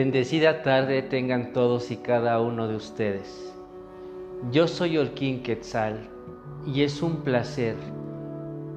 [0.00, 3.52] Bendecida tarde tengan todos y cada uno de ustedes.
[4.52, 6.08] Yo soy Olquín Quetzal
[6.64, 7.74] y es un placer,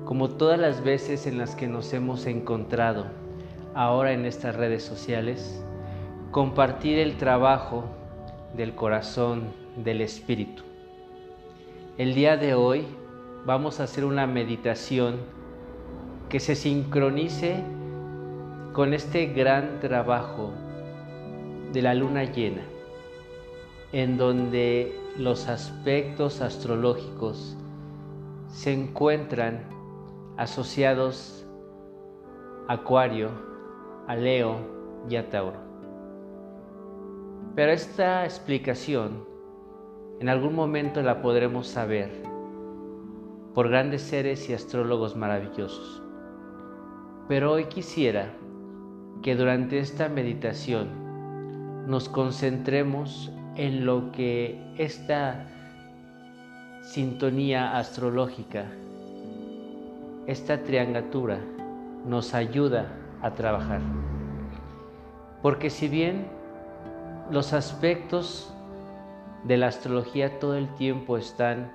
[0.03, 3.05] como todas las veces en las que nos hemos encontrado
[3.75, 5.63] ahora en estas redes sociales,
[6.31, 7.85] compartir el trabajo
[8.57, 9.43] del corazón,
[9.75, 10.63] del espíritu.
[11.99, 12.83] El día de hoy
[13.45, 15.17] vamos a hacer una meditación
[16.29, 17.63] que se sincronice
[18.73, 20.51] con este gran trabajo
[21.73, 22.63] de la luna llena,
[23.91, 27.57] en donde los aspectos astrológicos
[28.47, 29.63] se encuentran
[30.37, 31.45] asociados
[32.67, 33.29] a Acuario,
[34.07, 34.57] a Leo
[35.09, 35.59] y a Tauro.
[37.55, 39.25] Pero esta explicación
[40.19, 42.23] en algún momento la podremos saber
[43.53, 46.01] por grandes seres y astrólogos maravillosos.
[47.27, 48.33] Pero hoy quisiera
[49.21, 51.00] que durante esta meditación
[51.87, 55.47] nos concentremos en lo que esta
[56.81, 58.65] sintonía astrológica,
[60.27, 61.39] esta triangatura
[62.05, 63.81] nos ayuda a trabajar.
[65.41, 66.27] Porque si bien
[67.29, 68.53] los aspectos
[69.43, 71.71] de la astrología todo el tiempo están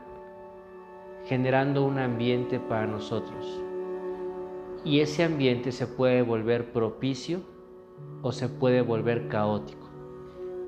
[1.27, 3.61] generando un ambiente para nosotros,
[4.85, 7.41] y ese ambiente se puede volver propicio
[8.23, 9.86] o se puede volver caótico.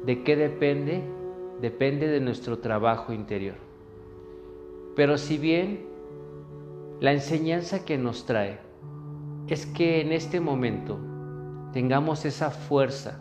[0.05, 1.03] ¿De qué depende?
[1.61, 3.57] Depende de nuestro trabajo interior.
[4.95, 5.87] Pero si bien
[7.01, 8.59] la enseñanza que nos trae
[9.49, 10.99] es que en este momento
[11.73, 13.21] tengamos esa fuerza,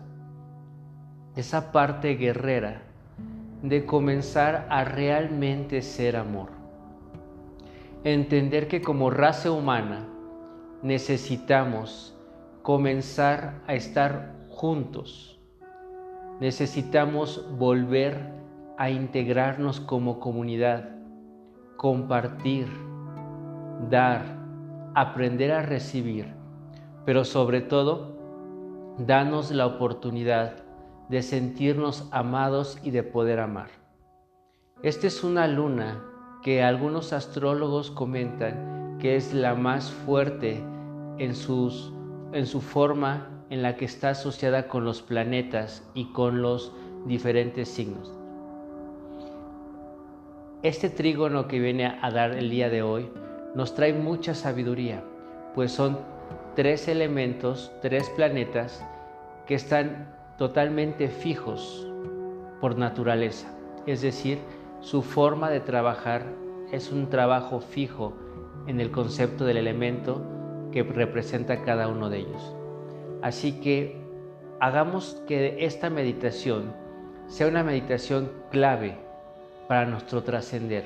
[1.35, 2.83] esa parte guerrera
[3.61, 6.49] de comenzar a realmente ser amor.
[8.03, 10.07] Entender que como raza humana
[10.83, 12.15] necesitamos
[12.61, 15.36] comenzar a estar juntos
[16.39, 18.33] necesitamos volver
[18.77, 20.89] a integrarnos como comunidad,
[21.77, 22.67] compartir,
[23.89, 24.37] dar,
[24.93, 26.33] aprender a recibir,
[27.05, 28.15] pero sobre todo,
[28.99, 30.63] danos la oportunidad
[31.09, 33.69] de sentirnos amados y de poder amar.
[34.83, 36.03] Esta es una luna
[36.43, 40.63] que algunos astrólogos comentan que es la más fuerte
[41.17, 41.93] en, sus,
[42.33, 46.73] en su forma en la que está asociada con los planetas y con los
[47.05, 48.11] diferentes signos.
[50.63, 53.09] Este trígono que viene a dar el día de hoy
[53.55, 55.03] nos trae mucha sabiduría,
[55.55, 55.99] pues son
[56.55, 58.83] tres elementos, tres planetas
[59.45, 61.87] que están totalmente fijos
[62.59, 63.47] por naturaleza,
[63.85, 64.39] es decir,
[64.81, 66.25] su forma de trabajar
[66.71, 68.13] es un trabajo fijo
[68.67, 70.21] en el concepto del elemento
[70.71, 72.56] que representa cada uno de ellos.
[73.21, 73.97] Así que
[74.59, 76.73] hagamos que esta meditación
[77.27, 78.97] sea una meditación clave
[79.67, 80.85] para nuestro trascender.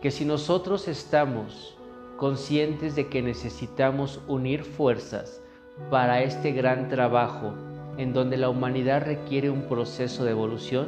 [0.00, 1.76] Que si nosotros estamos
[2.16, 5.42] conscientes de que necesitamos unir fuerzas
[5.90, 7.52] para este gran trabajo
[7.98, 10.86] en donde la humanidad requiere un proceso de evolución,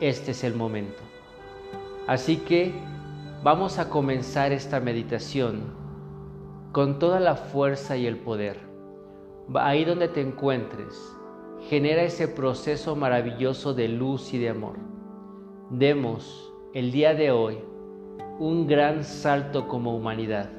[0.00, 1.02] este es el momento.
[2.06, 2.72] Así que
[3.42, 5.74] vamos a comenzar esta meditación
[6.72, 8.65] con toda la fuerza y el poder
[9.54, 11.16] ahí donde te encuentres,
[11.68, 14.76] genera ese proceso maravilloso de luz y de amor.
[15.70, 17.58] Demos el día de hoy
[18.38, 20.50] un gran salto como humanidad.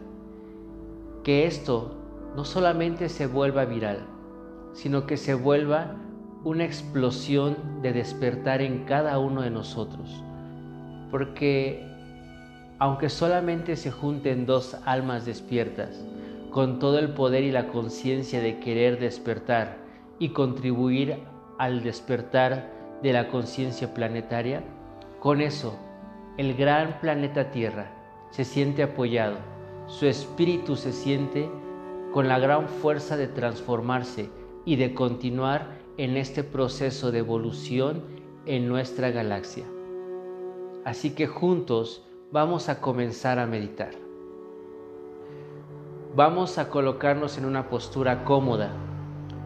[1.24, 1.92] Que esto
[2.36, 4.06] no solamente se vuelva viral,
[4.74, 5.96] sino que se vuelva
[6.44, 10.24] una explosión de despertar en cada uno de nosotros.
[11.12, 11.86] Porque
[12.80, 16.06] aunque solamente se junten dos almas despiertas,
[16.58, 19.78] con todo el poder y la conciencia de querer despertar
[20.18, 21.20] y contribuir
[21.60, 24.64] al despertar de la conciencia planetaria,
[25.20, 25.78] con eso
[26.36, 27.92] el gran planeta Tierra
[28.32, 29.38] se siente apoyado,
[29.86, 31.48] su espíritu se siente
[32.12, 34.32] con la gran fuerza de transformarse
[34.66, 38.02] y de continuar en este proceso de evolución
[38.48, 39.66] en nuestra galaxia.
[40.86, 44.07] Así que juntos vamos a comenzar a meditar.
[46.18, 48.72] Vamos a colocarnos en una postura cómoda.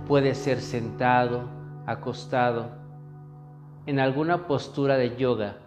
[0.07, 1.49] Puede ser sentado,
[1.85, 2.69] acostado,
[3.85, 5.57] en alguna postura de yoga,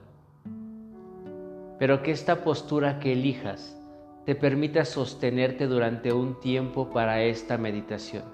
[1.79, 3.79] pero que esta postura que elijas
[4.25, 8.25] te permita sostenerte durante un tiempo para esta meditación.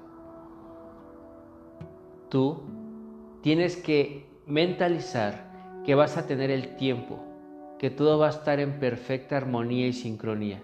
[2.28, 2.62] Tú
[3.42, 7.18] tienes que mentalizar que vas a tener el tiempo,
[7.80, 10.62] que todo va a estar en perfecta armonía y sincronía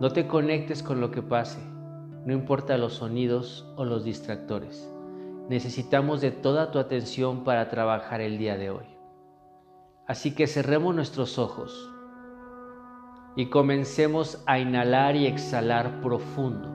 [0.00, 1.60] no te conectes con lo que pase,
[2.24, 4.90] no importa los sonidos o los distractores.
[5.50, 8.86] necesitamos de toda tu atención para trabajar el día de hoy.
[10.06, 11.90] Así que cerremos nuestros ojos
[13.34, 16.68] y comencemos a inhalar y exhalar profundo.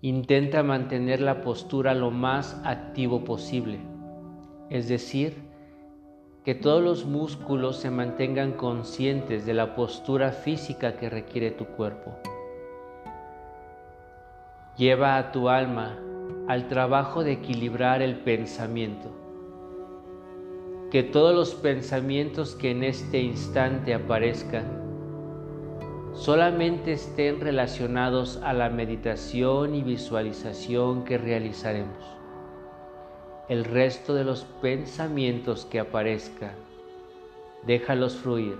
[0.00, 3.78] Intenta mantener la postura lo más activo posible,
[4.70, 5.51] es decir,
[6.44, 12.16] que todos los músculos se mantengan conscientes de la postura física que requiere tu cuerpo.
[14.76, 15.98] Lleva a tu alma
[16.48, 19.08] al trabajo de equilibrar el pensamiento.
[20.90, 24.82] Que todos los pensamientos que en este instante aparezcan
[26.12, 32.21] solamente estén relacionados a la meditación y visualización que realizaremos.
[33.52, 36.54] El resto de los pensamientos que aparezcan,
[37.66, 38.56] déjalos fluir.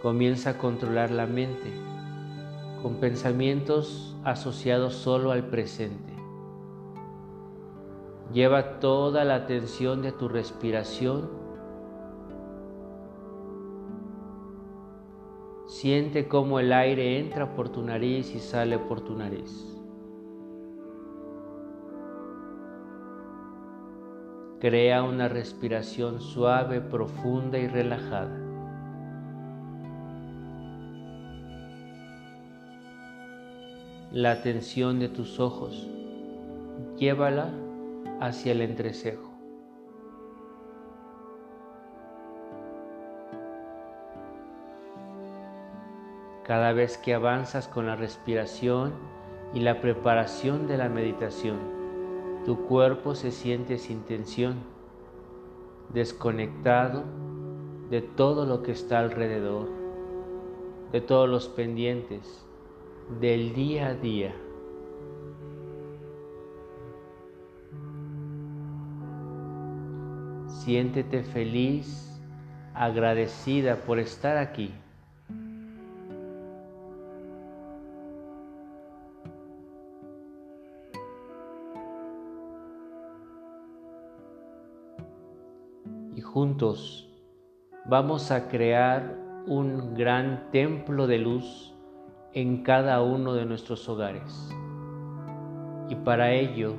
[0.00, 1.70] Comienza a controlar la mente
[2.82, 6.14] con pensamientos asociados solo al presente.
[8.32, 11.28] Lleva toda la atención de tu respiración.
[15.80, 19.64] Siente cómo el aire entra por tu nariz y sale por tu nariz.
[24.58, 28.36] Crea una respiración suave, profunda y relajada.
[34.10, 35.86] La atención de tus ojos,
[36.96, 37.52] llévala
[38.20, 39.27] hacia el entrecejo.
[46.48, 48.94] Cada vez que avanzas con la respiración
[49.52, 51.58] y la preparación de la meditación,
[52.46, 54.54] tu cuerpo se siente sin tensión,
[55.92, 57.04] desconectado
[57.90, 59.68] de todo lo que está alrededor,
[60.90, 62.46] de todos los pendientes,
[63.20, 64.34] del día a día.
[70.46, 72.18] Siéntete feliz,
[72.72, 74.72] agradecida por estar aquí.
[86.38, 87.10] Juntos
[87.84, 89.18] vamos a crear
[89.48, 91.74] un gran templo de luz
[92.32, 94.48] en cada uno de nuestros hogares.
[95.88, 96.76] Y para ello,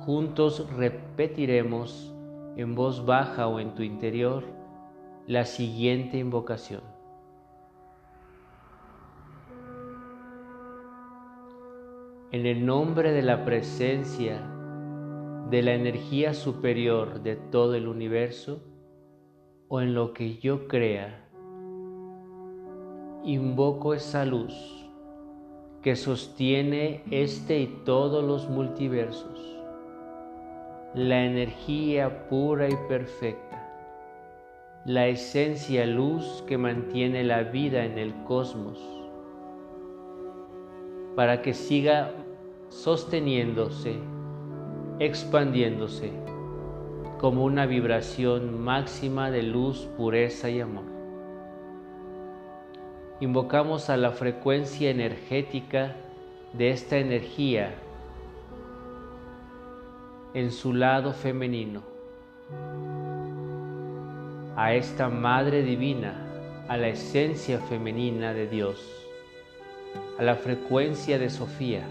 [0.00, 2.12] juntos repetiremos
[2.56, 4.42] en voz baja o en tu interior
[5.28, 6.82] la siguiente invocación.
[12.32, 14.42] En el nombre de la presencia
[15.50, 18.60] de la energía superior de todo el universo
[19.68, 21.24] o en lo que yo crea,
[23.24, 24.54] invoco esa luz
[25.82, 29.58] que sostiene este y todos los multiversos
[30.94, 33.56] la energía pura y perfecta,
[34.86, 38.80] la esencia luz que mantiene la vida en el cosmos,
[41.14, 42.10] para que siga
[42.68, 43.98] sosteniéndose,
[44.98, 46.27] expandiéndose
[47.18, 50.84] como una vibración máxima de luz, pureza y amor.
[53.20, 55.96] Invocamos a la frecuencia energética
[56.52, 57.74] de esta energía
[60.34, 61.82] en su lado femenino,
[64.54, 66.14] a esta Madre Divina,
[66.68, 68.80] a la esencia femenina de Dios,
[70.18, 71.82] a la frecuencia de Sofía,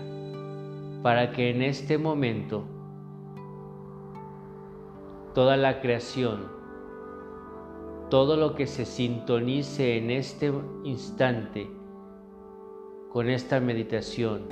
[1.04, 2.77] para que en este momento
[5.38, 6.48] toda la creación,
[8.10, 10.52] todo lo que se sintonice en este
[10.84, 11.70] instante
[13.12, 14.50] con esta meditación,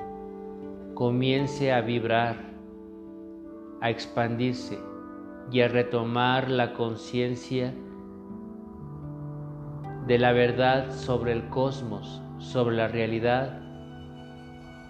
[0.93, 2.35] comience a vibrar
[3.81, 4.77] a expandirse
[5.51, 7.73] y a retomar la conciencia
[10.05, 13.59] de la verdad sobre el cosmos, sobre la realidad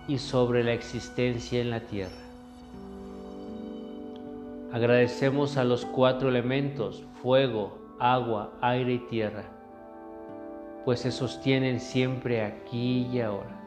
[0.09, 2.24] y sobre la existencia en la tierra.
[4.75, 9.45] Agradecemos a los cuatro elementos, fuego, agua, aire y tierra,
[10.83, 13.57] pues se sostienen siempre aquí y ahora.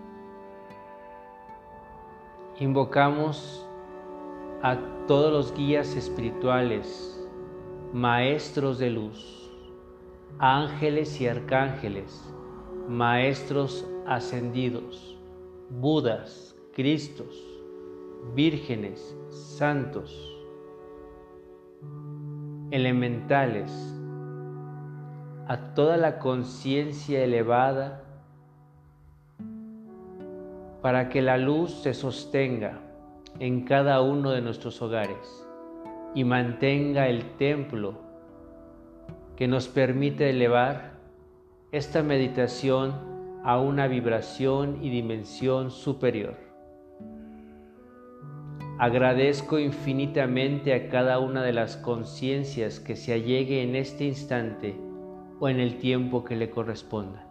[2.61, 3.67] Invocamos
[4.63, 7.27] a todos los guías espirituales,
[7.95, 9.51] maestros de luz,
[10.39, 12.23] ángeles y arcángeles,
[12.87, 15.17] maestros ascendidos,
[15.71, 17.43] budas, cristos,
[18.35, 20.28] vírgenes, santos.
[22.71, 23.71] Elementales,
[25.47, 28.03] a toda la conciencia elevada,
[30.83, 32.81] para que la luz se sostenga
[33.41, 35.47] en cada uno de nuestros hogares
[36.15, 37.95] y mantenga el templo
[39.37, 40.93] que nos permite elevar
[41.73, 42.95] esta meditación
[43.45, 46.48] a una vibración y dimensión superior.
[48.81, 54.79] Agradezco infinitamente a cada una de las conciencias que se allegue en este instante
[55.41, 57.27] o en el tiempo que le corresponda,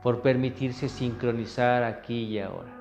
[0.00, 2.72] por permitirse sincronizar aquí y ahora.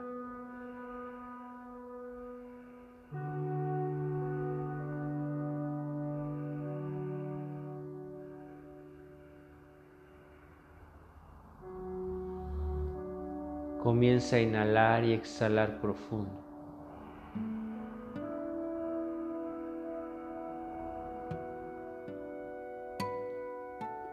[13.81, 16.46] Comienza a inhalar y exhalar profundo.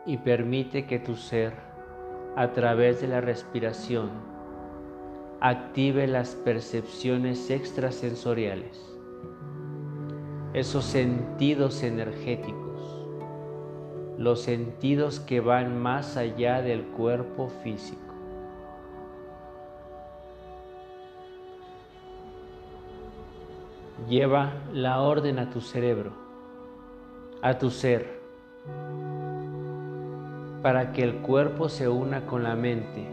[0.06, 1.54] Y permite que tu ser,
[2.36, 4.10] a través de la respiración,
[5.40, 8.80] active las percepciones extrasensoriales,
[10.52, 12.64] esos sentidos energéticos,
[14.18, 18.00] los sentidos que van más allá del cuerpo físico.
[24.08, 26.12] Lleva la orden a tu cerebro,
[27.42, 28.20] a tu ser,
[30.64, 33.06] para que el cuerpo se una con la mente.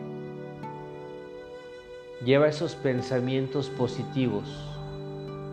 [2.23, 4.79] Lleva esos pensamientos positivos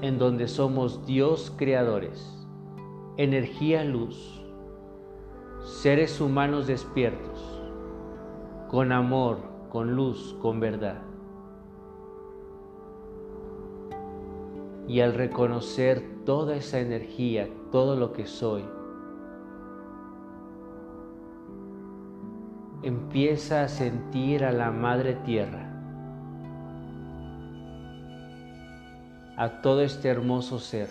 [0.00, 2.46] en donde somos Dios creadores,
[3.16, 4.40] energía luz,
[5.64, 7.60] seres humanos despiertos,
[8.68, 9.38] con amor,
[9.68, 11.02] con luz, con verdad.
[14.86, 18.62] Y al reconocer toda esa energía, todo lo que soy,
[22.82, 25.66] empieza a sentir a la Madre Tierra,
[29.36, 30.88] a todo este hermoso ser.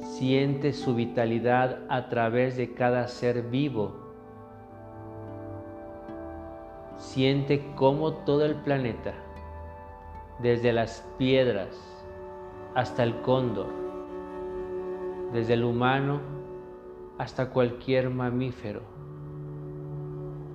[0.00, 3.96] Siente su vitalidad a través de cada ser vivo.
[6.98, 9.12] Siente cómo todo el planeta
[10.40, 11.68] desde las piedras
[12.74, 13.66] hasta el cóndor,
[15.32, 16.33] desde el humano
[17.18, 18.82] hasta cualquier mamífero.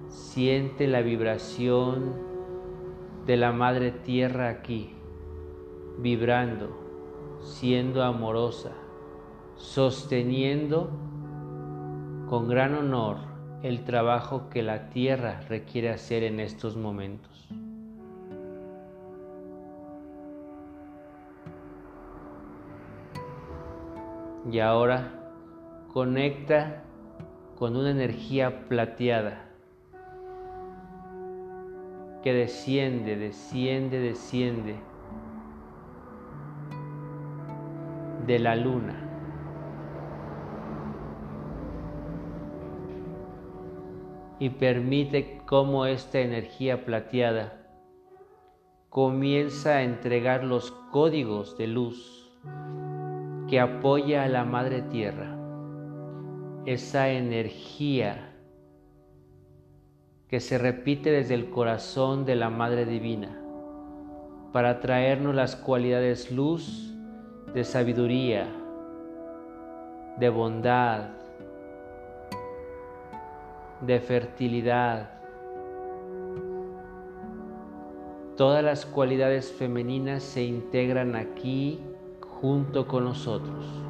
[0.09, 2.13] Siente la vibración
[3.25, 4.93] de la madre tierra aquí,
[5.99, 6.69] vibrando,
[7.41, 8.71] siendo amorosa,
[9.55, 10.89] sosteniendo
[12.29, 13.17] con gran honor
[13.63, 17.47] el trabajo que la tierra requiere hacer en estos momentos.
[24.51, 25.18] Y ahora
[25.93, 26.83] conecta
[27.57, 29.49] con una energía plateada
[32.23, 34.75] que desciende, desciende, desciende
[38.27, 39.05] de la luna.
[44.39, 47.59] Y permite cómo esta energía plateada
[48.89, 52.31] comienza a entregar los códigos de luz
[53.49, 55.38] que apoya a la Madre Tierra,
[56.73, 58.29] esa energía
[60.27, 63.41] que se repite desde el corazón de la Madre Divina
[64.53, 66.93] para traernos las cualidades luz,
[67.55, 68.47] de sabiduría,
[70.19, 71.09] de bondad,
[73.81, 75.09] de fertilidad,
[78.37, 81.79] todas las cualidades femeninas se integran aquí
[82.19, 83.88] junto con nosotros.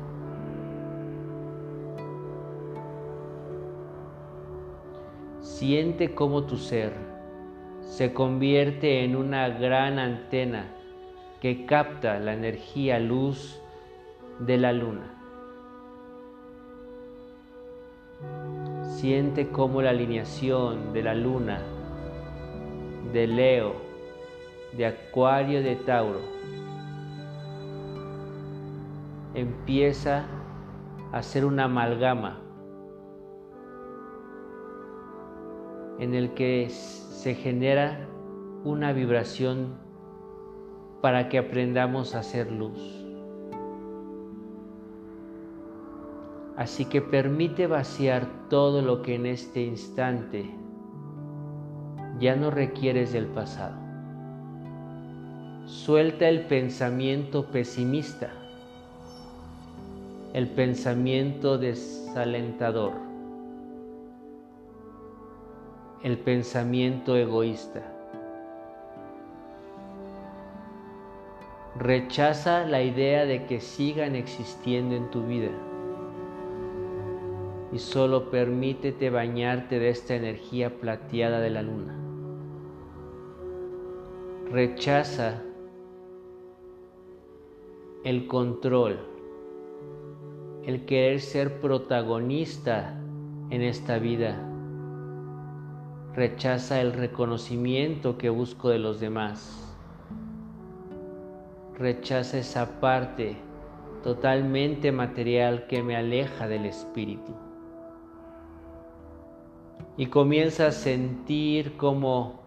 [5.59, 6.93] Siente cómo tu ser
[7.81, 10.67] se convierte en una gran antena
[11.41, 13.59] que capta la energía luz
[14.39, 15.13] de la luna.
[18.83, 21.61] Siente cómo la alineación de la luna,
[23.11, 23.73] de Leo,
[24.77, 26.21] de Acuario, de Tauro,
[29.33, 30.25] empieza
[31.11, 32.48] a ser una amalgama
[35.99, 38.07] en el que se genera
[38.63, 39.75] una vibración
[41.01, 42.79] para que aprendamos a hacer luz.
[46.57, 50.49] Así que permite vaciar todo lo que en este instante
[52.19, 53.77] ya no requieres del pasado.
[55.65, 58.33] Suelta el pensamiento pesimista
[60.33, 62.93] el pensamiento desalentador,
[66.03, 67.83] el pensamiento egoísta.
[71.77, 75.51] Rechaza la idea de que sigan existiendo en tu vida
[77.71, 81.95] y solo permítete bañarte de esta energía plateada de la luna.
[84.51, 85.43] Rechaza
[88.03, 88.99] el control,
[90.65, 92.99] el querer ser protagonista
[93.51, 94.48] en esta vida.
[96.15, 99.77] Rechaza el reconocimiento que busco de los demás.
[101.77, 103.37] Rechaza esa parte
[104.03, 107.33] totalmente material que me aleja del espíritu
[109.99, 112.39] y comienza a sentir como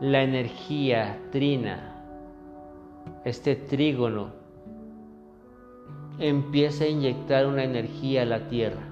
[0.00, 2.04] la energía trina,
[3.24, 4.32] este trígono,
[6.20, 8.82] empieza a inyectar una energía a la tierra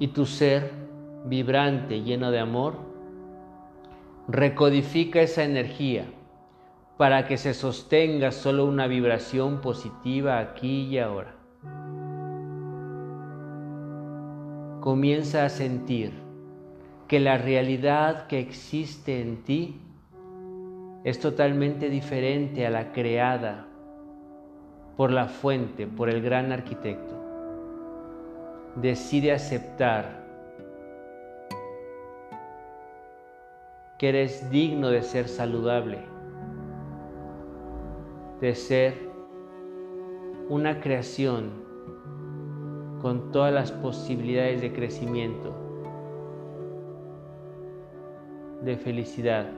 [0.00, 0.72] y tu ser
[1.28, 2.76] vibrante, lleno de amor,
[4.28, 6.06] recodifica esa energía
[6.96, 11.34] para que se sostenga solo una vibración positiva aquí y ahora.
[14.80, 16.12] Comienza a sentir
[17.06, 19.80] que la realidad que existe en ti
[21.04, 23.66] es totalmente diferente a la creada
[24.96, 27.14] por la fuente, por el gran arquitecto.
[28.76, 30.17] Decide aceptar
[33.98, 35.98] que eres digno de ser saludable,
[38.40, 38.94] de ser
[40.48, 41.50] una creación
[43.02, 45.52] con todas las posibilidades de crecimiento
[48.62, 49.50] de felicidad.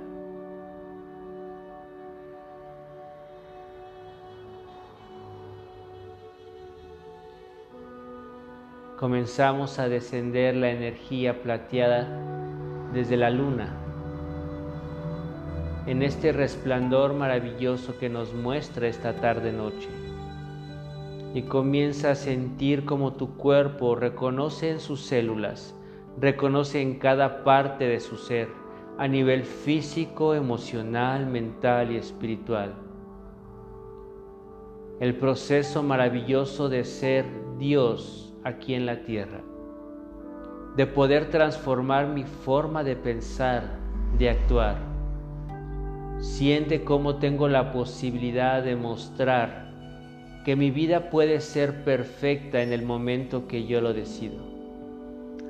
[8.98, 12.07] Comenzamos a descender la energía plateada
[12.92, 13.79] desde la luna
[15.90, 19.88] en este resplandor maravilloso que nos muestra esta tarde noche.
[21.35, 25.74] Y comienza a sentir como tu cuerpo reconoce en sus células,
[26.16, 28.46] reconoce en cada parte de su ser
[28.98, 32.72] a nivel físico, emocional, mental y espiritual.
[35.00, 37.24] El proceso maravilloso de ser
[37.59, 39.40] Dios aquí en la tierra,
[40.76, 43.76] de poder transformar mi forma de pensar,
[44.16, 44.89] de actuar.
[46.20, 49.72] Siente cómo tengo la posibilidad de mostrar
[50.44, 54.37] que mi vida puede ser perfecta en el momento que yo lo decido.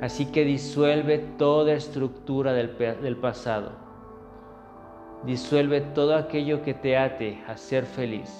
[0.00, 3.72] Así que disuelve toda estructura del, pasado.
[5.24, 8.30] Disuelve todo aquello que te ate a ser feliz.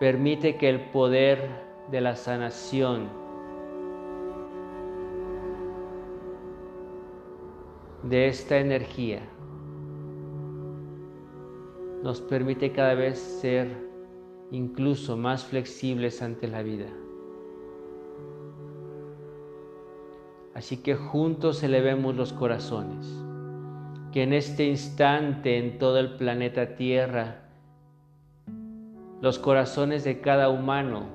[0.00, 1.48] Permite que el poder
[1.90, 3.08] de la sanación
[8.02, 9.20] de esta energía
[12.06, 13.66] nos permite cada vez ser
[14.52, 16.86] incluso más flexibles ante la vida.
[20.54, 23.04] Así que juntos elevemos los corazones.
[24.12, 27.40] Que en este instante en todo el planeta Tierra,
[29.20, 31.06] los corazones de cada humano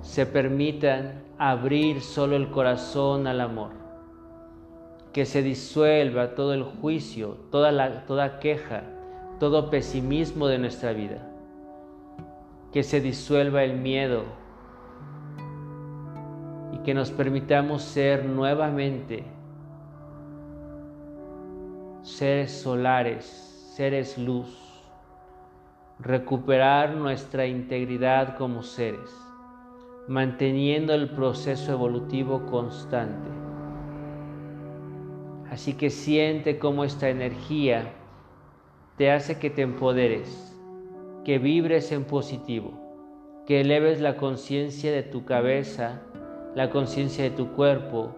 [0.00, 3.72] se permitan abrir solo el corazón al amor.
[5.12, 8.95] Que se disuelva todo el juicio, toda, la, toda queja,
[9.38, 11.28] todo pesimismo de nuestra vida.
[12.72, 14.24] Que se disuelva el miedo,
[16.86, 19.24] que nos permitamos ser nuevamente
[22.02, 23.24] seres solares,
[23.74, 24.56] seres luz,
[25.98, 29.10] recuperar nuestra integridad como seres,
[30.06, 33.30] manteniendo el proceso evolutivo constante.
[35.50, 37.94] Así que siente cómo esta energía
[38.96, 40.56] te hace que te empoderes,
[41.24, 46.02] que vibres en positivo, que eleves la conciencia de tu cabeza
[46.56, 48.16] la conciencia de tu cuerpo,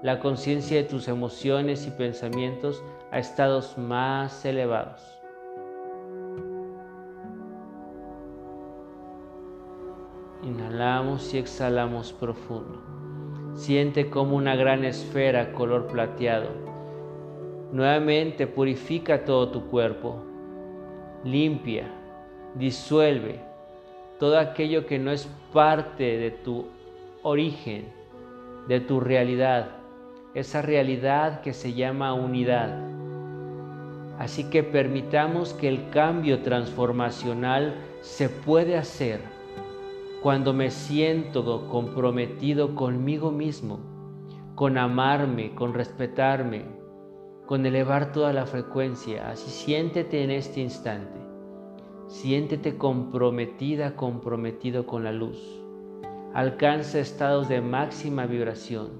[0.00, 5.02] la conciencia de tus emociones y pensamientos a estados más elevados.
[10.44, 12.80] Inhalamos y exhalamos profundo.
[13.54, 16.69] Siente como una gran esfera color plateado.
[17.72, 20.22] Nuevamente purifica todo tu cuerpo.
[21.24, 21.90] Limpia,
[22.54, 23.40] disuelve
[24.18, 26.66] todo aquello que no es parte de tu
[27.22, 28.00] origen
[28.68, 29.68] de tu realidad,
[30.34, 32.78] esa realidad que se llama unidad.
[34.18, 39.20] Así que permitamos que el cambio transformacional se puede hacer
[40.22, 43.80] cuando me siento comprometido conmigo mismo,
[44.54, 46.64] con amarme, con respetarme,
[47.50, 49.28] con elevar toda la frecuencia.
[49.28, 51.18] Así siéntete en este instante.
[52.06, 55.36] Siéntete comprometida, comprometido con la luz.
[56.32, 58.90] Alcanza estados de máxima vibración.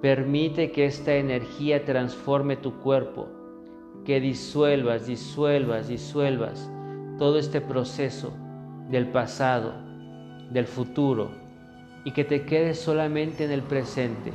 [0.00, 3.28] Permite que esta energía transforme tu cuerpo,
[4.06, 6.70] que disuelvas, disuelvas, disuelvas
[7.18, 8.32] todo este proceso
[8.88, 9.74] del pasado,
[10.50, 11.32] del futuro,
[12.06, 14.32] y que te quedes solamente en el presente,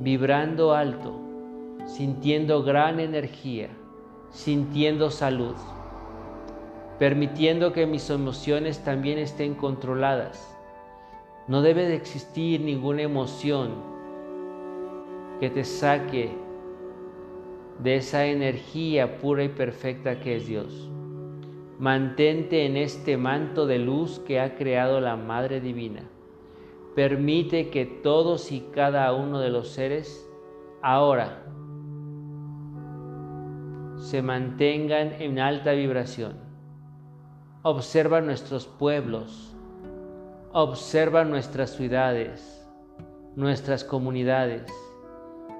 [0.00, 1.21] vibrando alto,
[1.86, 3.68] sintiendo gran energía,
[4.30, 5.54] sintiendo salud,
[6.98, 10.48] permitiendo que mis emociones también estén controladas.
[11.48, 13.70] No debe de existir ninguna emoción
[15.40, 16.30] que te saque
[17.82, 20.88] de esa energía pura y perfecta que es Dios.
[21.78, 26.08] Mantente en este manto de luz que ha creado la Madre Divina.
[26.94, 30.30] Permite que todos y cada uno de los seres
[30.80, 31.42] ahora
[34.02, 36.32] se mantengan en alta vibración.
[37.62, 39.54] Observa nuestros pueblos,
[40.52, 42.68] observa nuestras ciudades,
[43.36, 44.64] nuestras comunidades.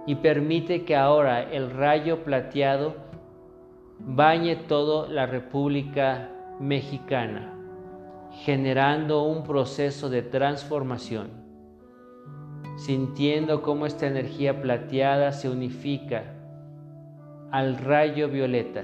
[0.08, 2.96] Y permite que ahora el rayo plateado
[4.00, 6.28] bañe toda la República
[6.58, 7.54] Mexicana,
[8.44, 11.30] generando un proceso de transformación,
[12.76, 16.31] sintiendo cómo esta energía plateada se unifica
[17.52, 18.82] al rayo violeta,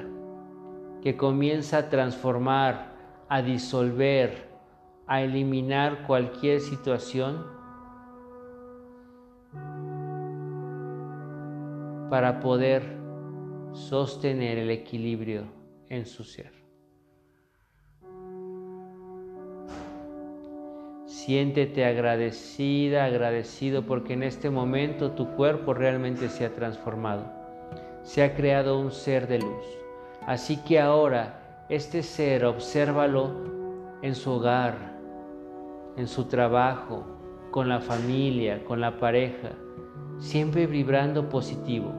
[1.03, 2.93] que comienza a transformar,
[3.31, 4.47] a disolver,
[5.07, 7.47] a eliminar cualquier situación
[12.11, 12.83] para poder
[13.73, 15.45] sostener el equilibrio
[15.89, 16.53] en su ser.
[21.07, 27.38] Siéntete agradecida, agradecido porque en este momento tu cuerpo realmente se ha transformado.
[28.09, 29.67] Se ha creado un ser de luz.
[30.27, 33.31] Así que ahora este ser, obsérvalo
[34.01, 34.97] en su hogar,
[35.99, 37.05] en su trabajo,
[37.51, 39.51] con la familia, con la pareja,
[40.19, 41.93] siempre vibrando positivo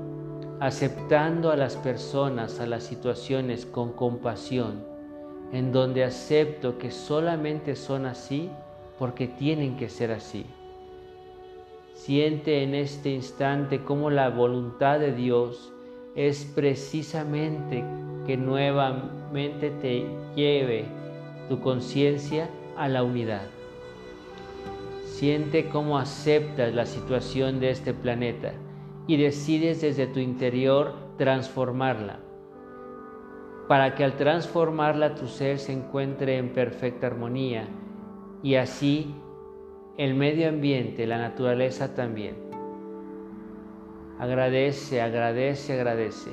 [0.59, 4.83] aceptando a las personas, a las situaciones con compasión,
[5.53, 8.49] en donde acepto que solamente son así
[8.97, 10.45] porque tienen que ser así.
[11.93, 15.71] Siente en este instante cómo la voluntad de Dios
[16.27, 17.81] es precisamente
[18.27, 20.05] que nuevamente te
[20.35, 20.83] lleve
[21.47, 23.47] tu conciencia a la unidad.
[25.05, 28.51] Siente cómo aceptas la situación de este planeta
[29.07, 32.19] y decides desde tu interior transformarla,
[33.69, 37.65] para que al transformarla tu ser se encuentre en perfecta armonía
[38.43, 39.15] y así
[39.97, 42.48] el medio ambiente, la naturaleza también.
[44.19, 46.31] Agradece, agradece, agradece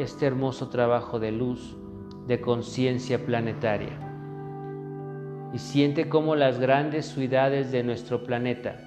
[0.00, 1.76] este hermoso trabajo de luz,
[2.26, 3.96] de conciencia planetaria.
[5.52, 8.80] Y siente cómo las grandes ciudades de nuestro planeta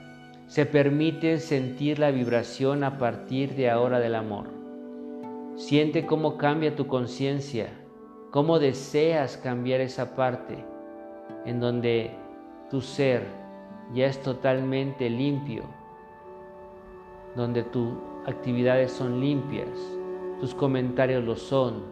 [0.48, 4.48] se permite sentir la vibración a partir de ahora del amor.
[5.56, 7.70] Siente cómo cambia tu conciencia,
[8.32, 10.66] cómo deseas cambiar esa parte
[11.46, 12.12] en donde
[12.70, 13.24] tu ser
[13.94, 15.64] ya es totalmente limpio,
[17.38, 17.94] donde tus
[18.26, 19.70] actividades son limpias,
[20.40, 21.84] tus comentarios lo son,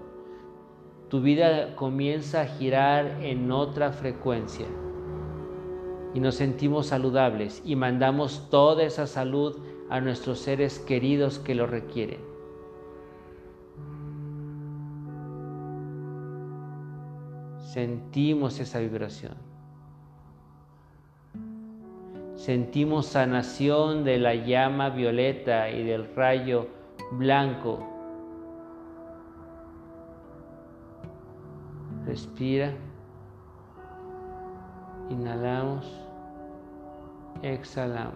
[1.10, 4.65] tu vida comienza a girar en otra frecuencia
[6.13, 9.58] y nos sentimos saludables y mandamos toda esa salud
[9.89, 12.19] a nuestros seres queridos que lo requieren.
[17.60, 19.52] Sentimos esa vibración.
[22.43, 26.67] Sentimos sanación de la llama violeta y del rayo
[27.13, 27.79] blanco.
[32.06, 32.73] Respira.
[35.10, 35.89] Inhalamos
[37.41, 38.13] exhalamos.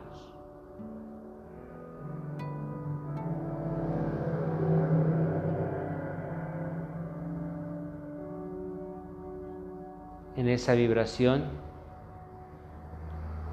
[10.36, 11.67] En esa vibración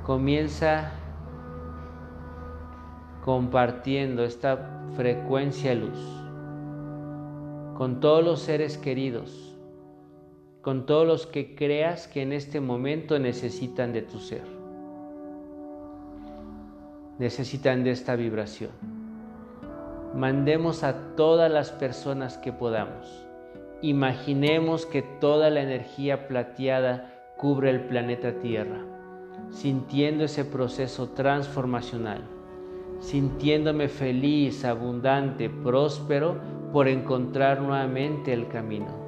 [0.05, 0.93] comienza
[3.25, 5.99] compartiendo esta frecuencia luz
[7.77, 9.57] con todos los seres queridos,
[10.63, 14.55] con todos los que creas que en este momento necesitan de tu ser
[17.19, 18.71] necesitan de esta vibración.
[20.15, 23.27] Mandemos a todas las personas que podamos.
[23.83, 28.94] Imaginemos que toda la energía plateada cubre el planeta Tierra.
[29.51, 32.23] Sintiendo ese proceso transformacional,
[33.01, 36.37] sintiéndome feliz, abundante, próspero
[36.73, 39.05] por encontrar nuevamente el camino.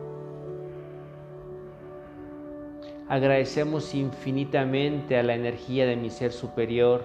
[3.09, 7.05] Agradecemos infinitamente a la energía de mi ser superior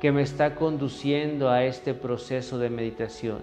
[0.00, 3.40] que me está conduciendo a este proceso de meditación.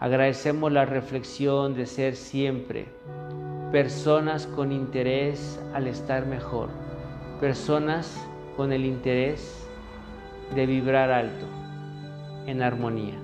[0.00, 2.86] Agradecemos la reflexión de ser siempre
[3.72, 6.68] personas con interés al estar mejor,
[7.44, 8.26] personas
[8.56, 9.68] con el interés
[10.54, 11.44] de vibrar alto,
[12.46, 13.18] en armonía.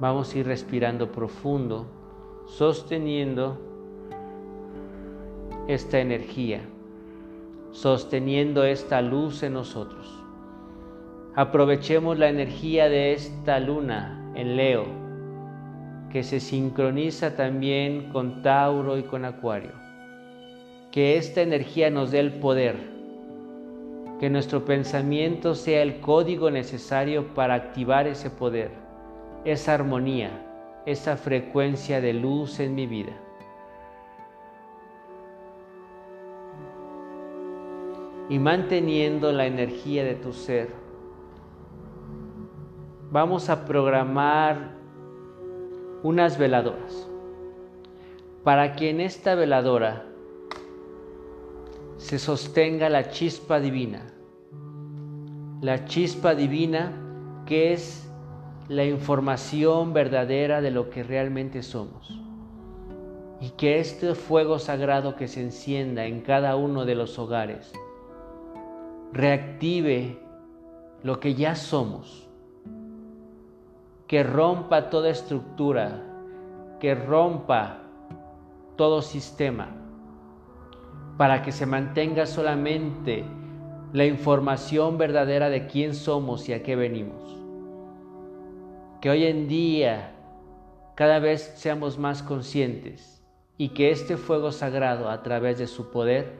[0.00, 1.86] Vamos a ir respirando profundo,
[2.46, 3.60] sosteniendo
[5.68, 6.62] esta energía,
[7.70, 10.12] sosteniendo esta luz en nosotros.
[11.36, 14.86] Aprovechemos la energía de esta luna en Leo,
[16.10, 19.72] que se sincroniza también con Tauro y con Acuario.
[20.90, 22.76] Que esta energía nos dé el poder,
[24.18, 28.88] que nuestro pensamiento sea el código necesario para activar ese poder
[29.44, 30.30] esa armonía,
[30.86, 33.12] esa frecuencia de luz en mi vida.
[38.28, 40.68] Y manteniendo la energía de tu ser,
[43.18, 44.76] vamos a programar
[46.04, 47.08] unas veladoras.
[48.44, 50.04] Para que en esta veladora
[51.96, 54.02] se sostenga la chispa divina,
[55.60, 56.92] la chispa divina
[57.44, 58.08] que es
[58.68, 62.16] la información verdadera de lo que realmente somos.
[63.40, 67.72] Y que este fuego sagrado que se encienda en cada uno de los hogares
[69.12, 70.20] reactive
[71.02, 72.27] lo que ya somos,
[74.08, 76.02] que rompa toda estructura,
[76.80, 77.82] que rompa
[78.76, 79.68] todo sistema,
[81.18, 83.26] para que se mantenga solamente
[83.92, 87.36] la información verdadera de quién somos y a qué venimos.
[89.02, 90.14] Que hoy en día
[90.94, 93.22] cada vez seamos más conscientes
[93.58, 96.32] y que este fuego sagrado a través de su poder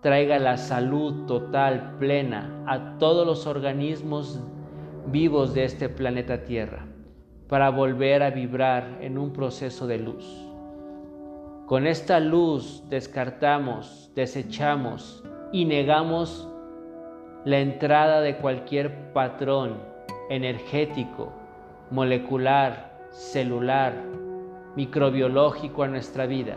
[0.00, 4.38] traiga la salud total, plena a todos los organismos
[5.08, 6.85] vivos de este planeta Tierra
[7.48, 10.24] para volver a vibrar en un proceso de luz.
[11.66, 16.48] Con esta luz descartamos, desechamos y negamos
[17.44, 19.74] la entrada de cualquier patrón
[20.28, 21.32] energético
[21.90, 23.94] molecular, celular,
[24.74, 26.56] microbiológico a nuestra vida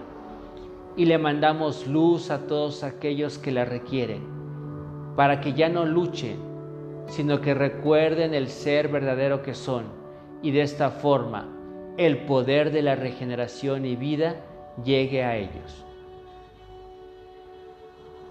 [0.95, 4.23] y le mandamos luz a todos aquellos que la requieren,
[5.15, 6.37] para que ya no luchen,
[7.07, 9.98] sino que recuerden el ser verdadero que son
[10.41, 11.49] y de esta forma
[11.97, 14.37] el poder de la regeneración y vida
[14.83, 15.85] llegue a ellos.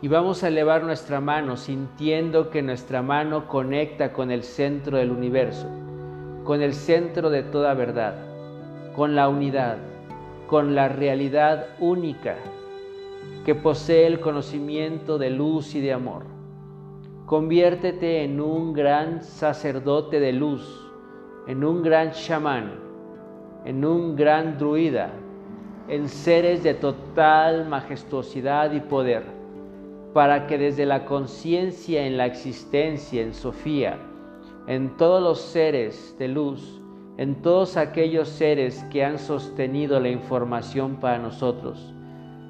[0.01, 5.11] Y vamos a elevar nuestra mano sintiendo que nuestra mano conecta con el centro del
[5.11, 5.69] universo
[6.49, 8.15] con el centro de toda verdad,
[8.97, 9.77] con la unidad,
[10.47, 12.37] con la realidad única
[13.45, 16.25] que posee el conocimiento de luz y de amor.
[17.27, 20.88] Conviértete en un gran sacerdote de luz,
[21.49, 22.75] en un gran chamán,
[23.65, 25.11] en un gran druida,
[25.89, 29.23] en seres de total majestuosidad y poder,
[30.13, 33.99] para que desde la conciencia en la existencia en Sofía,
[34.67, 36.83] en todos los seres de luz,
[37.17, 41.95] en todos aquellos seres que han sostenido la información para nosotros.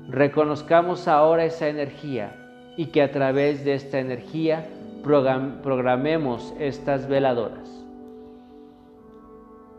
[0.08, 2.34] Reconozcamos ahora esa energía
[2.76, 4.66] y que a través de esta energía
[5.04, 7.77] programemos estas veladoras.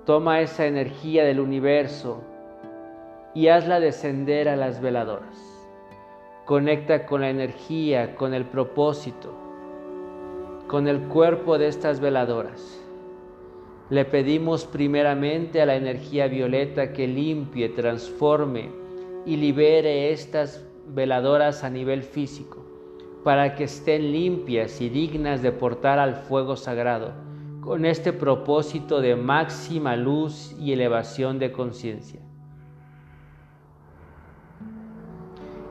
[0.09, 2.23] Toma esa energía del universo
[3.35, 5.37] y hazla descender a las veladoras.
[6.45, 9.31] Conecta con la energía, con el propósito
[10.65, 12.83] con el cuerpo de estas veladoras.
[13.91, 18.71] Le pedimos primeramente a la energía violeta que limpie, transforme
[19.27, 22.65] y libere estas veladoras a nivel físico,
[23.23, 27.28] para que estén limpias y dignas de portar al fuego sagrado,
[27.69, 32.19] con este propósito de máxima luz y elevación de conciencia.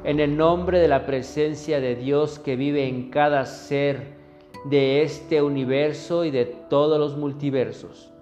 [0.04, 4.16] En el nombre de la presencia de Dios que vive en cada ser,
[4.66, 8.12] de este universo y de todos los multiversos.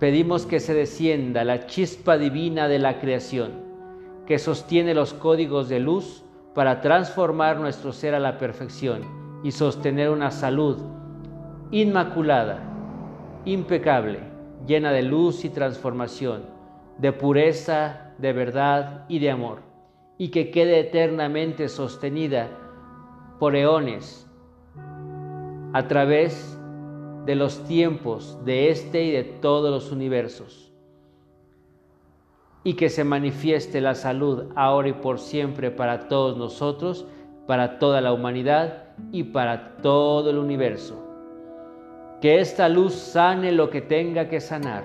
[0.00, 3.52] Pedimos que se descienda la chispa divina de la creación,
[4.26, 6.24] que sostiene los códigos de luz
[6.56, 9.02] para transformar nuestro ser a la perfección
[9.44, 10.78] y sostener una salud
[11.70, 12.66] inmaculada,
[13.44, 14.20] impecable,
[14.66, 16.44] llena de luz y transformación,
[16.98, 19.62] de pureza, de verdad y de amor,
[20.18, 22.48] y que quede eternamente sostenida
[23.38, 24.30] por eones
[25.72, 26.58] a través
[27.24, 30.72] de los tiempos de este y de todos los universos,
[32.62, 37.06] y que se manifieste la salud ahora y por siempre para todos nosotros,
[37.46, 41.09] para toda la humanidad y para todo el universo.
[42.20, 44.84] Que esta luz sane lo que tenga que sanar,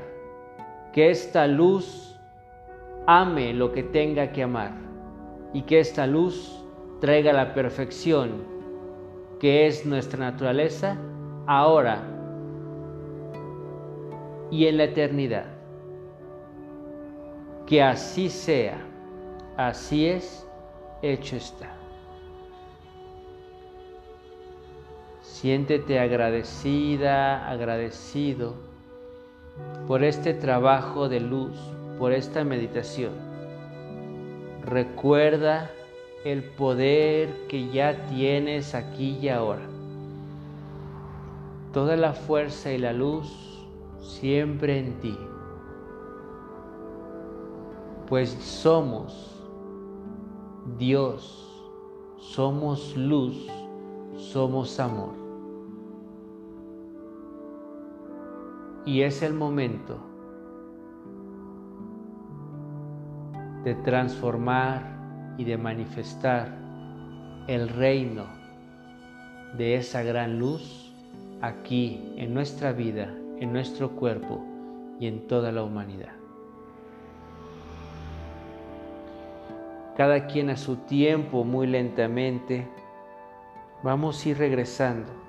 [0.94, 2.20] que esta luz
[3.08, 4.72] ame lo que tenga que amar
[5.54, 6.64] y que esta luz
[7.02, 8.56] traiga la perfección
[9.40, 10.98] que es nuestra naturaleza
[11.46, 12.02] ahora
[14.50, 15.46] y en la eternidad.
[17.68, 18.78] Que así sea,
[19.58, 20.48] así es,
[21.02, 21.75] hecho está.
[25.42, 28.54] Siéntete agradecida, agradecido
[29.86, 31.58] por este trabajo de luz,
[32.00, 33.12] por esta meditación.
[34.64, 35.70] Recuerda
[36.24, 39.68] el poder que ya tienes aquí y ahora.
[41.74, 43.28] Toda la fuerza y la luz
[44.00, 45.18] siempre en ti.
[48.08, 49.36] Pues somos
[50.80, 51.68] Dios,
[52.22, 53.50] somos luz,
[54.16, 55.25] somos amor.
[58.86, 60.00] Y es el momento
[63.64, 66.56] de transformar y de manifestar
[67.48, 68.26] el reino
[69.58, 70.94] de esa gran luz
[71.42, 74.44] aquí en nuestra vida, en nuestro cuerpo
[75.00, 76.14] y en toda la humanidad.
[79.98, 82.68] Cada quien a su tiempo, muy lentamente,
[83.82, 85.25] vamos a ir regresando.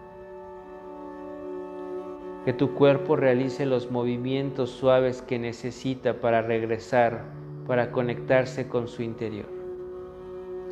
[2.46, 7.24] Que tu cuerpo realice los movimientos suaves que necesita para regresar,
[7.66, 9.48] para conectarse con su interior.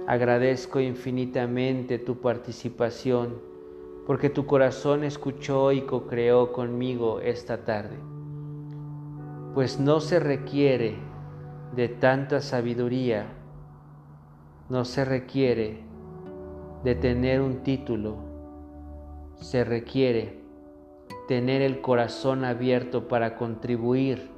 [0.07, 3.41] Agradezco infinitamente tu participación
[4.07, 7.97] porque tu corazón escuchó y co-creó conmigo esta tarde.
[9.55, 10.95] Pues no se requiere
[11.75, 13.27] de tanta sabiduría,
[14.69, 15.81] no se requiere
[16.85, 18.19] de tener un título,
[19.35, 20.44] se requiere
[21.29, 24.31] tener el corazón abierto para contribuir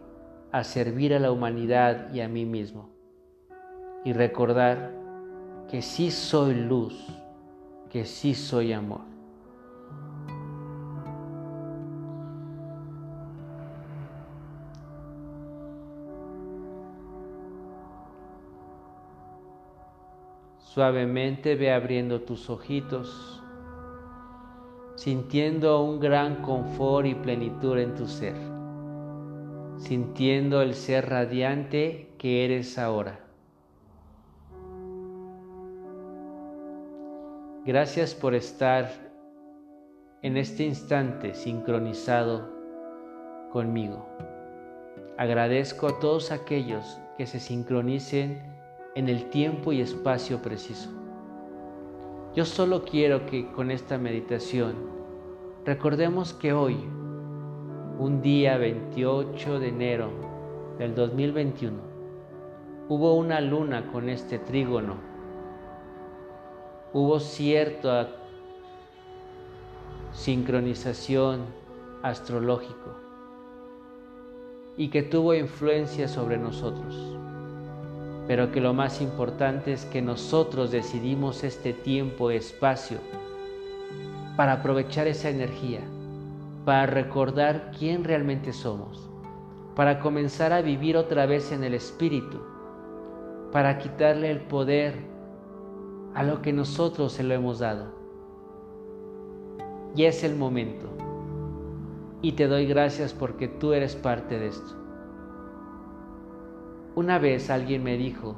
[0.53, 2.90] a servir a la humanidad y a mí mismo
[4.05, 4.92] y recordar
[5.68, 6.94] que sí soy luz,
[7.90, 9.01] que sí soy amor.
[20.59, 23.36] Suavemente ve abriendo tus ojitos,
[24.96, 28.35] sintiendo un gran confort y plenitud en tu ser,
[29.76, 33.20] sintiendo el ser radiante que eres ahora.
[37.66, 38.90] Gracias por estar
[40.22, 42.48] en este instante sincronizado
[43.52, 44.06] conmigo.
[45.18, 48.42] Agradezco a todos aquellos que se sincronicen
[48.94, 51.06] en el tiempo y espacio preciso.
[52.37, 54.75] Yo solo quiero que con esta meditación
[55.64, 56.77] recordemos que hoy,
[57.99, 60.11] un día 28 de enero
[60.79, 61.79] del 2021,
[62.90, 65.16] hubo una luna con este trígono
[66.92, 68.09] hubo cierta
[70.12, 71.44] sincronización
[72.03, 72.94] astrológico
[74.77, 77.15] y que tuvo influencia sobre nosotros.
[78.27, 82.98] Pero que lo más importante es que nosotros decidimos este tiempo, espacio,
[84.37, 85.81] para aprovechar esa energía,
[86.64, 89.08] para recordar quién realmente somos,
[89.74, 92.40] para comenzar a vivir otra vez en el espíritu,
[93.52, 94.94] para quitarle el poder
[96.14, 97.94] a lo que nosotros se lo hemos dado.
[99.94, 100.87] Y es el momento.
[102.22, 104.85] Y te doy gracias porque tú eres parte de esto.
[106.97, 108.37] Una vez alguien me dijo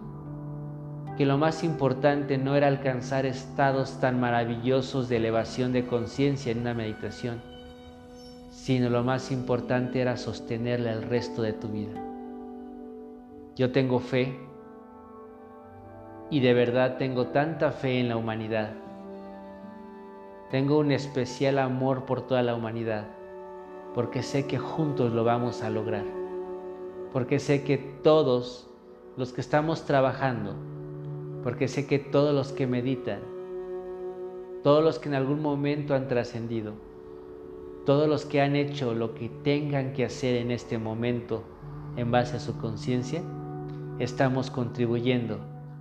[1.16, 6.62] que lo más importante no era alcanzar estados tan maravillosos de elevación de conciencia en
[6.62, 7.40] una meditación,
[8.50, 12.02] sino lo más importante era sostenerla el resto de tu vida.
[13.54, 14.36] Yo tengo fe
[16.28, 18.72] y de verdad tengo tanta fe en la humanidad.
[20.50, 23.04] Tengo un especial amor por toda la humanidad,
[23.94, 26.17] porque sé que juntos lo vamos a lograr,
[27.12, 28.68] porque sé que todos
[29.16, 30.54] los que estamos trabajando,
[31.42, 33.20] porque sé que todos los que meditan,
[34.62, 36.74] todos los que en algún momento han trascendido,
[37.86, 41.42] todos los que han hecho lo que tengan que hacer en este momento
[41.96, 43.22] en base a su conciencia,
[43.98, 45.38] estamos contribuyendo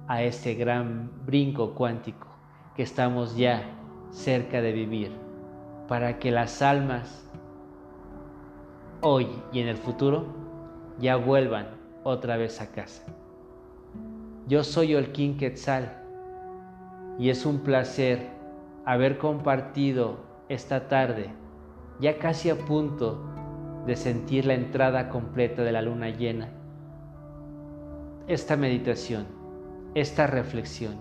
[0.08, 2.28] a este gran brinco cuántico
[2.76, 3.78] que estamos ya
[4.12, 5.12] cerca de vivir,
[5.88, 7.30] para que las almas
[9.02, 10.47] hoy y en el futuro
[11.00, 11.68] ya vuelvan
[12.04, 13.04] otra vez a casa.
[14.48, 16.04] Yo soy Olquín Quetzal
[17.20, 18.30] y es un placer
[18.86, 20.20] haber compartido
[20.50, 21.30] esta tarde,
[22.00, 23.22] ya casi a punto
[23.86, 26.50] de sentir la entrada completa de la luna llena,
[28.28, 29.26] esta meditación,
[29.96, 30.96] esta reflexión,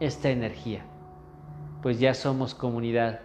[0.00, 0.84] esta energía,
[1.82, 3.20] pues ya somos comunidad,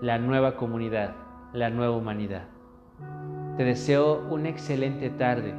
[0.00, 1.14] la nueva comunidad,
[1.52, 2.48] la nueva humanidad.
[3.56, 5.54] Te deseo una excelente tarde,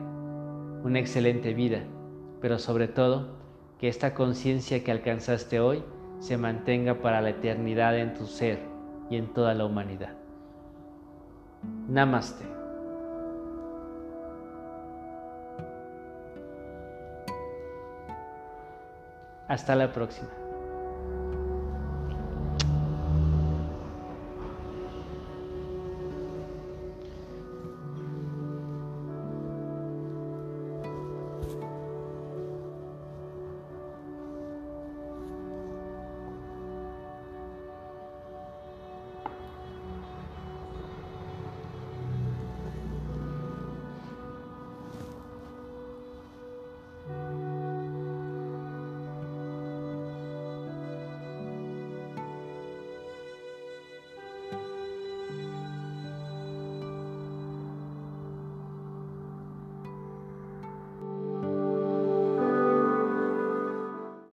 [0.84, 1.80] una excelente vida,
[2.42, 3.38] pero sobre todo
[3.80, 5.82] que esta conciencia que alcanzaste hoy
[6.20, 8.60] se mantenga para la eternidad en tu ser
[9.10, 10.14] y en toda la humanidad.
[11.88, 12.44] Namaste.
[19.48, 20.45] Hasta la próxima.